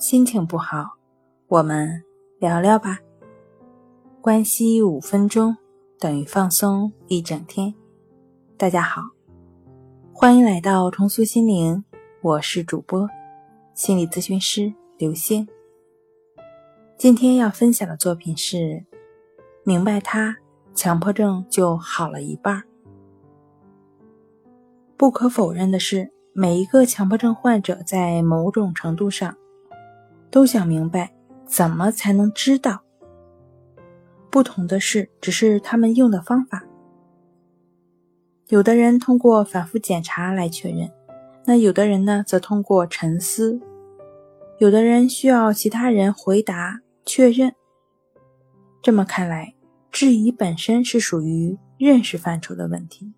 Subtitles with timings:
[0.00, 0.96] 心情不好，
[1.46, 2.02] 我们
[2.38, 2.98] 聊聊吧。
[4.22, 5.54] 关系五分钟
[5.98, 7.74] 等于放松一整天。
[8.56, 9.02] 大家好，
[10.10, 11.84] 欢迎来到重塑心灵，
[12.22, 13.06] 我是主播
[13.74, 15.46] 心理咨询师刘星。
[16.96, 18.82] 今天要分享的作品是：
[19.64, 20.34] 明白他，
[20.74, 22.64] 强迫症就好了一半。
[24.96, 29.36] 不可否认的是，每一个强迫症患者在某种程度上
[30.30, 31.12] 都想明白
[31.44, 32.82] 怎么才能知道。
[34.30, 36.64] 不同的是，只是他们用的方法。
[38.48, 40.90] 有的人通过反复检查来确认，
[41.46, 43.60] 那有的人呢，则通过沉思；
[44.58, 47.52] 有的人需要其他人回答确认。
[48.82, 49.54] 这么看来，
[49.90, 53.12] 质疑本身是属于认识范畴的问题。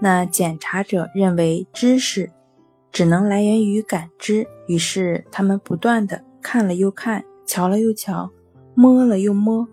[0.00, 2.30] 那检查者认为知识
[2.90, 8.30] 只能来源于感知，于是他们不断的看了又看，瞧了又瞧，
[8.74, 9.68] 摸了又摸，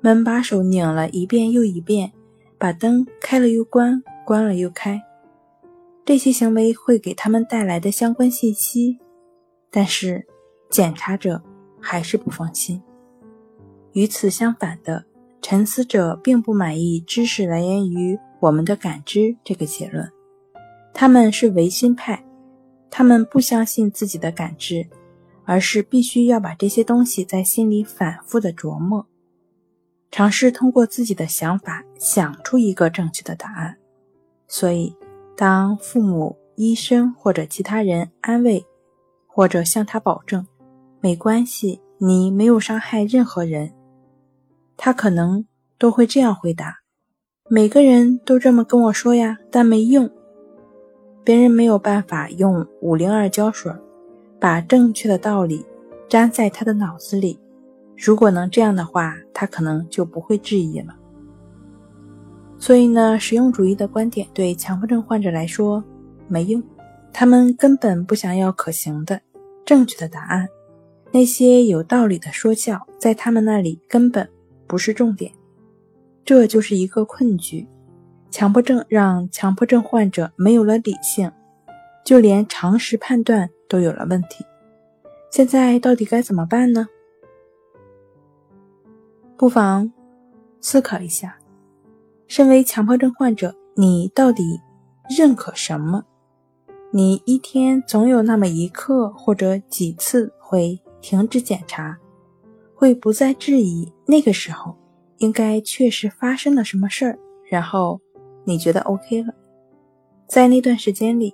[0.00, 2.10] 门把手拧了一遍又一遍，
[2.56, 5.02] 把灯开了又关，关了又开。
[6.02, 8.98] 这些行为会给他们带来的相关信息，
[9.70, 10.26] 但是
[10.70, 11.42] 检查者
[11.78, 12.82] 还是不放心。
[13.92, 15.04] 与此相反的，
[15.42, 18.18] 沉思者并不满意知识来源于。
[18.40, 20.10] 我们的感知这个结论，
[20.94, 22.24] 他们是唯心派，
[22.88, 24.86] 他们不相信自己的感知，
[25.44, 29.06] 而是必须要把这些东西在心里反复的琢磨，
[30.10, 33.76] 尝试通过自己的想法想出一个正确的答案。
[34.46, 34.94] 所以，
[35.36, 38.64] 当父母、医生或者其他人安慰，
[39.26, 40.46] 或者向他保证
[41.00, 43.72] 没关系，你没有伤害任何人，
[44.76, 45.46] 他可能
[45.78, 46.80] 都会这样回答。
[47.48, 50.10] 每个人都这么跟我说呀，但没用。
[51.24, 53.72] 别人没有办法用五零二胶水
[54.42, 55.64] 把正确的道理
[56.08, 57.38] 粘在他的脑子里。
[57.96, 60.96] 如果能这样的话，他可能就不会质疑了。
[62.58, 65.84] 所以呢，实用主义的观点对强迫症患者来说
[66.26, 66.60] 没用。
[67.12, 69.20] 他们根本不想要可行的、
[69.64, 70.48] 正确的答案。
[71.12, 74.28] 那些有道理的说教，在他们那里根本
[74.66, 75.30] 不是重点。
[76.24, 77.68] 这就是一个困局，
[78.28, 81.30] 强迫症让强迫症患者没有了理性，
[82.04, 84.44] 就连常识判断都有了问题。
[85.30, 86.86] 现在到底该怎么办呢？
[89.38, 89.90] 不妨
[90.60, 91.38] 思考一下，
[92.28, 94.60] 身为强迫症患者，你到底
[95.18, 96.04] 认可什么？
[96.90, 101.98] 你一天总有那么一刻或者几次会停止检查，
[102.74, 104.76] 会不再质疑，那个时候。
[105.18, 107.16] 应该确实发生了什么事儿，
[107.48, 108.00] 然后
[108.42, 109.32] 你觉得 OK 了。
[110.26, 111.32] 在那段时间里，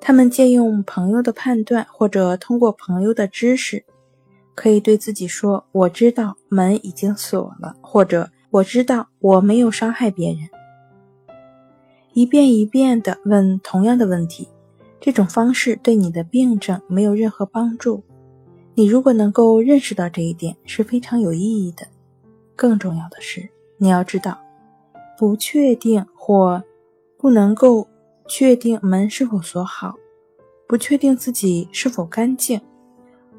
[0.00, 3.84] 他们借用朋友的判断，或者通过朋友的知识，
[4.54, 10.38] 可以对自己说：“我知道门已经锁了，或者我知道我没有伤害别人。”
[12.12, 14.48] 一遍一遍地问同样的问题，
[14.98, 18.02] 这种方式对你的病症没有任何帮助。
[18.74, 21.86] 你如果能够认识到这一点，是非常有意义的。
[22.56, 24.38] 更重要的是，你要知道，
[25.18, 26.62] 不确定或
[27.16, 27.86] 不能够
[28.30, 29.96] 确定门是否锁好，
[30.68, 32.60] 不确定自己是否干净，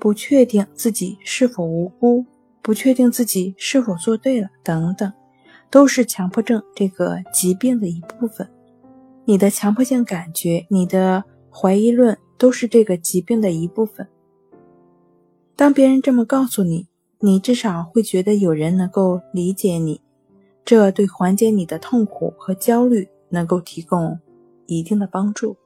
[0.00, 2.26] 不确定自己是否无辜，
[2.60, 5.12] 不确定自己是否做对了等等，
[5.70, 8.50] 都是强迫症这个疾病的一部分。
[9.24, 14.08] 你的强迫性感觉，你的怀疑论，都是这个疾病的一部分。
[15.54, 16.88] 当别人这么告诉你。
[17.22, 20.00] 你至少会觉得有人能够理解你，
[20.64, 24.18] 这对缓解你的痛苦和焦虑能够提供
[24.78, 25.56] 一定的帮助。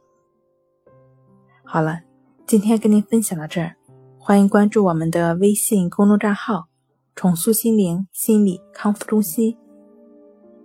[1.62, 2.00] 好了，
[2.46, 3.76] 今天跟您分享到这儿，
[4.18, 6.68] 欢迎关注我们的微信公众账号
[7.14, 9.56] “重塑心灵心理康复中心”，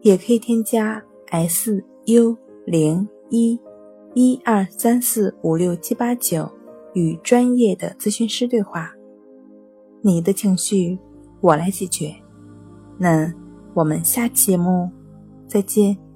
[0.02, 3.60] 也可以添加 s u 零一
[4.14, 6.50] 一二三四五六七八九
[6.94, 8.92] 与专业的咨询师对话。
[10.02, 10.98] 你的情绪，
[11.42, 12.16] 我来解决。
[12.98, 13.34] 那
[13.74, 14.90] 我们下期节目
[15.46, 16.09] 再见。